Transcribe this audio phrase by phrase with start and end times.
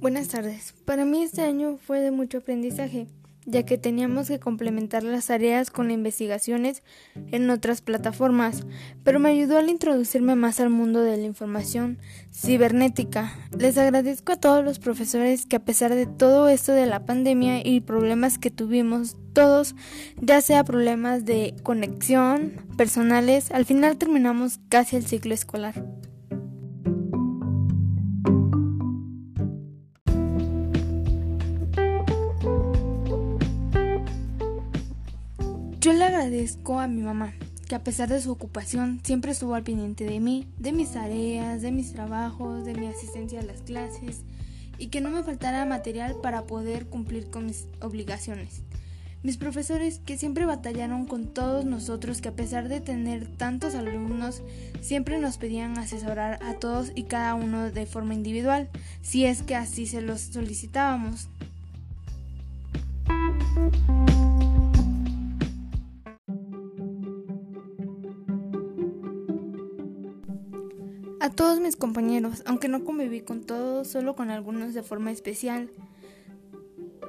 [0.00, 0.74] Buenas tardes.
[0.84, 3.08] Para mí este año fue de mucho aprendizaje,
[3.46, 6.84] ya que teníamos que complementar las tareas con investigaciones
[7.32, 8.64] en otras plataformas,
[9.02, 11.98] pero me ayudó al introducirme más al mundo de la información
[12.32, 13.36] cibernética.
[13.58, 17.66] Les agradezco a todos los profesores que a pesar de todo esto de la pandemia
[17.66, 19.74] y problemas que tuvimos todos,
[20.20, 25.74] ya sea problemas de conexión, personales, al final terminamos casi el ciclo escolar.
[35.88, 37.32] Yo le agradezco a mi mamá,
[37.66, 41.62] que a pesar de su ocupación siempre estuvo al pendiente de mí, de mis tareas,
[41.62, 44.20] de mis trabajos, de mi asistencia a las clases
[44.76, 48.64] y que no me faltara material para poder cumplir con mis obligaciones.
[49.22, 54.42] Mis profesores que siempre batallaron con todos nosotros que a pesar de tener tantos alumnos
[54.82, 58.68] siempre nos pedían asesorar a todos y cada uno de forma individual,
[59.00, 61.30] si es que así se los solicitábamos.
[71.20, 75.68] A todos mis compañeros, aunque no conviví con todos, solo con algunos de forma especial.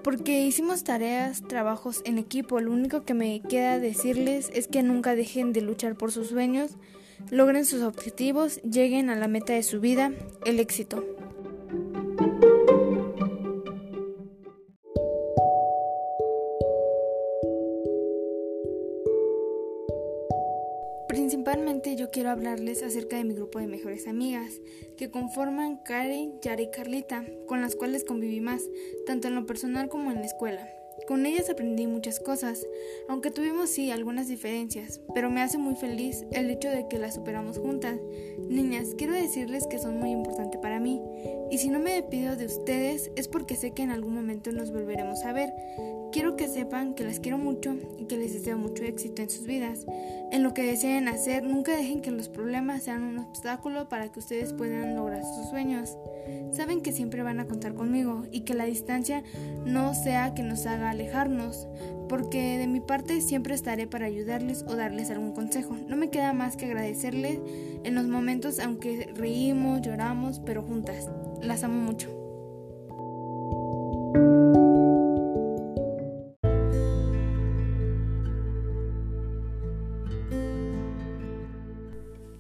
[0.03, 5.13] Porque hicimos tareas, trabajos en equipo, lo único que me queda decirles es que nunca
[5.13, 6.71] dejen de luchar por sus sueños,
[7.29, 10.11] logren sus objetivos, lleguen a la meta de su vida,
[10.43, 11.18] el éxito.
[21.09, 24.61] Principalmente yo quiero hablarles acerca de mi grupo de mejores amigas,
[24.95, 28.61] que conforman Karen, Yara y Carlita, con las cuales conviví más,
[29.07, 30.69] tanto en lo personal como en la escuela.
[31.09, 32.67] Con ellas aprendí muchas cosas,
[33.07, 37.15] aunque tuvimos sí algunas diferencias, pero me hace muy feliz el hecho de que las
[37.15, 37.97] superamos juntas.
[38.47, 41.01] Niñas, quiero decirles que son muy importantes para mí,
[41.49, 44.71] y si no me despido de ustedes es porque sé que en algún momento nos
[44.71, 45.51] volveremos a ver.
[46.11, 49.45] Quiero que sepan que las quiero mucho y que les deseo mucho éxito en sus
[49.45, 49.85] vidas.
[50.31, 54.19] En lo que deseen hacer, nunca dejen que los problemas sean un obstáculo para que
[54.19, 55.97] ustedes puedan lograr sus sueños.
[56.51, 59.23] Saben que siempre van a contar conmigo y que la distancia
[59.65, 61.67] no sea que nos haga alejarnos,
[62.09, 65.75] porque de mi parte siempre estaré para ayudarles o darles algún consejo.
[65.87, 67.39] No me queda más que agradecerles
[67.83, 71.09] en los momentos aunque reímos, lloramos, pero juntas.
[71.41, 72.09] Las amo mucho.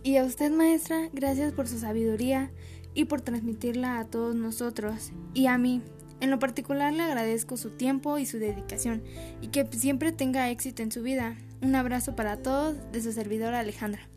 [0.03, 2.51] Y a usted, maestra, gracias por su sabiduría
[2.93, 5.81] y por transmitirla a todos nosotros y a mí.
[6.21, 9.03] En lo particular le agradezco su tiempo y su dedicación
[9.41, 11.37] y que siempre tenga éxito en su vida.
[11.61, 14.09] Un abrazo para todos de su servidora Alejandra.